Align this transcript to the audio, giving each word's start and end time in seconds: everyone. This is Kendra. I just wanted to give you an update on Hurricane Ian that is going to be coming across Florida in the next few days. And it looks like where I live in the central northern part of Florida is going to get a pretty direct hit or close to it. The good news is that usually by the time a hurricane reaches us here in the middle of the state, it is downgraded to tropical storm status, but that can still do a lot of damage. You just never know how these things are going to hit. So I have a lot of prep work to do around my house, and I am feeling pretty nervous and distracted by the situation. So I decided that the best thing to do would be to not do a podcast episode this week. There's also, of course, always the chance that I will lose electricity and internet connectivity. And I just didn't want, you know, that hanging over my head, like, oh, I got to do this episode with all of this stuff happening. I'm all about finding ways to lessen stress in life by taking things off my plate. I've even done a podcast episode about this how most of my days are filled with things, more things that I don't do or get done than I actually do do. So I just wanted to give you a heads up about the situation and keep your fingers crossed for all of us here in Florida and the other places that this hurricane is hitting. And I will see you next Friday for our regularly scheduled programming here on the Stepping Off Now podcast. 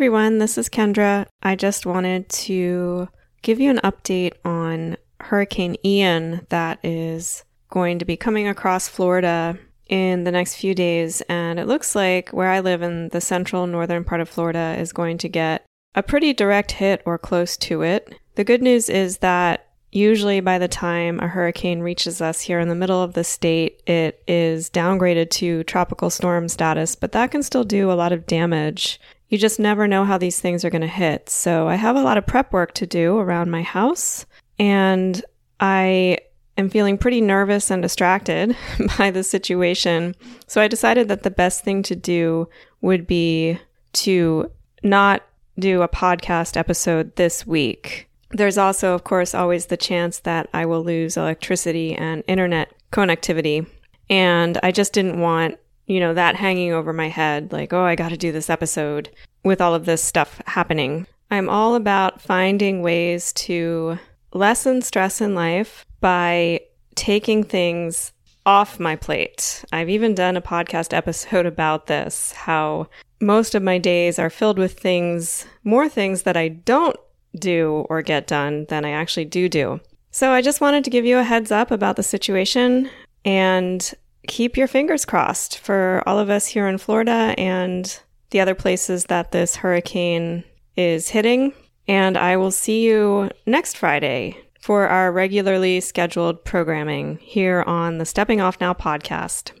everyone. 0.00 0.38
This 0.38 0.56
is 0.56 0.70
Kendra. 0.70 1.26
I 1.42 1.56
just 1.56 1.84
wanted 1.84 2.26
to 2.30 3.08
give 3.42 3.60
you 3.60 3.68
an 3.68 3.80
update 3.84 4.32
on 4.46 4.96
Hurricane 5.20 5.76
Ian 5.84 6.46
that 6.48 6.78
is 6.82 7.44
going 7.68 7.98
to 7.98 8.06
be 8.06 8.16
coming 8.16 8.48
across 8.48 8.88
Florida 8.88 9.58
in 9.90 10.24
the 10.24 10.30
next 10.30 10.54
few 10.54 10.74
days. 10.74 11.20
And 11.28 11.60
it 11.60 11.66
looks 11.66 11.94
like 11.94 12.30
where 12.30 12.48
I 12.48 12.60
live 12.60 12.80
in 12.80 13.10
the 13.10 13.20
central 13.20 13.66
northern 13.66 14.02
part 14.02 14.22
of 14.22 14.30
Florida 14.30 14.74
is 14.78 14.94
going 14.94 15.18
to 15.18 15.28
get 15.28 15.66
a 15.94 16.02
pretty 16.02 16.32
direct 16.32 16.72
hit 16.72 17.02
or 17.04 17.18
close 17.18 17.58
to 17.58 17.82
it. 17.82 18.14
The 18.36 18.44
good 18.44 18.62
news 18.62 18.88
is 18.88 19.18
that 19.18 19.68
usually 19.92 20.40
by 20.40 20.56
the 20.56 20.66
time 20.66 21.20
a 21.20 21.28
hurricane 21.28 21.80
reaches 21.80 22.22
us 22.22 22.40
here 22.40 22.58
in 22.58 22.70
the 22.70 22.74
middle 22.74 23.02
of 23.02 23.12
the 23.12 23.22
state, 23.22 23.82
it 23.86 24.22
is 24.26 24.70
downgraded 24.70 25.28
to 25.32 25.62
tropical 25.64 26.08
storm 26.08 26.48
status, 26.48 26.94
but 26.94 27.12
that 27.12 27.30
can 27.30 27.42
still 27.42 27.64
do 27.64 27.92
a 27.92 27.92
lot 27.92 28.12
of 28.12 28.26
damage. 28.26 28.98
You 29.30 29.38
just 29.38 29.58
never 29.58 29.88
know 29.88 30.04
how 30.04 30.18
these 30.18 30.40
things 30.40 30.64
are 30.64 30.70
going 30.70 30.82
to 30.82 30.88
hit. 30.88 31.30
So 31.30 31.68
I 31.68 31.76
have 31.76 31.96
a 31.96 32.02
lot 32.02 32.18
of 32.18 32.26
prep 32.26 32.52
work 32.52 32.74
to 32.74 32.86
do 32.86 33.16
around 33.16 33.50
my 33.50 33.62
house, 33.62 34.26
and 34.58 35.24
I 35.60 36.18
am 36.58 36.68
feeling 36.68 36.98
pretty 36.98 37.20
nervous 37.20 37.70
and 37.70 37.80
distracted 37.80 38.56
by 38.98 39.10
the 39.10 39.22
situation. 39.22 40.14
So 40.46 40.60
I 40.60 40.68
decided 40.68 41.08
that 41.08 41.22
the 41.22 41.30
best 41.30 41.64
thing 41.64 41.82
to 41.84 41.96
do 41.96 42.48
would 42.80 43.06
be 43.06 43.58
to 43.92 44.50
not 44.82 45.22
do 45.58 45.82
a 45.82 45.88
podcast 45.88 46.56
episode 46.56 47.14
this 47.16 47.46
week. 47.46 48.08
There's 48.30 48.58
also, 48.58 48.94
of 48.94 49.04
course, 49.04 49.34
always 49.34 49.66
the 49.66 49.76
chance 49.76 50.20
that 50.20 50.48
I 50.52 50.66
will 50.66 50.82
lose 50.82 51.16
electricity 51.16 51.94
and 51.94 52.22
internet 52.26 52.72
connectivity. 52.92 53.66
And 54.08 54.58
I 54.62 54.72
just 54.72 54.92
didn't 54.92 55.20
want, 55.20 55.58
you 55.90 55.98
know, 55.98 56.14
that 56.14 56.36
hanging 56.36 56.70
over 56.70 56.92
my 56.92 57.08
head, 57.08 57.50
like, 57.50 57.72
oh, 57.72 57.82
I 57.82 57.96
got 57.96 58.10
to 58.10 58.16
do 58.16 58.30
this 58.30 58.48
episode 58.48 59.10
with 59.42 59.60
all 59.60 59.74
of 59.74 59.86
this 59.86 60.00
stuff 60.00 60.40
happening. 60.46 61.04
I'm 61.32 61.48
all 61.48 61.74
about 61.74 62.20
finding 62.20 62.80
ways 62.80 63.32
to 63.32 63.98
lessen 64.32 64.82
stress 64.82 65.20
in 65.20 65.34
life 65.34 65.84
by 66.00 66.60
taking 66.94 67.42
things 67.42 68.12
off 68.46 68.78
my 68.78 68.94
plate. 68.94 69.64
I've 69.72 69.88
even 69.88 70.14
done 70.14 70.36
a 70.36 70.40
podcast 70.40 70.96
episode 70.96 71.46
about 71.54 71.88
this 71.88 72.30
how 72.32 72.88
most 73.20 73.56
of 73.56 73.62
my 73.64 73.78
days 73.78 74.16
are 74.20 74.30
filled 74.30 74.60
with 74.60 74.78
things, 74.78 75.44
more 75.64 75.88
things 75.88 76.22
that 76.22 76.36
I 76.36 76.48
don't 76.48 76.96
do 77.36 77.84
or 77.90 78.00
get 78.02 78.28
done 78.28 78.64
than 78.68 78.84
I 78.84 78.90
actually 78.90 79.24
do 79.24 79.48
do. 79.48 79.80
So 80.12 80.30
I 80.30 80.40
just 80.40 80.60
wanted 80.60 80.84
to 80.84 80.90
give 80.90 81.04
you 81.04 81.18
a 81.18 81.24
heads 81.24 81.50
up 81.50 81.72
about 81.72 81.96
the 81.96 82.04
situation 82.04 82.88
and 83.24 83.92
keep 84.26 84.56
your 84.56 84.68
fingers 84.68 85.04
crossed 85.04 85.58
for 85.58 86.02
all 86.06 86.18
of 86.18 86.30
us 86.30 86.46
here 86.46 86.68
in 86.68 86.78
Florida 86.78 87.34
and 87.38 88.00
the 88.30 88.40
other 88.40 88.54
places 88.54 89.04
that 89.06 89.32
this 89.32 89.56
hurricane 89.56 90.44
is 90.76 91.08
hitting. 91.08 91.52
And 91.88 92.16
I 92.16 92.36
will 92.36 92.52
see 92.52 92.86
you 92.86 93.30
next 93.46 93.76
Friday 93.76 94.36
for 94.60 94.86
our 94.86 95.10
regularly 95.10 95.80
scheduled 95.80 96.44
programming 96.44 97.18
here 97.22 97.64
on 97.66 97.98
the 97.98 98.04
Stepping 98.04 98.40
Off 98.40 98.60
Now 98.60 98.74
podcast. 98.74 99.52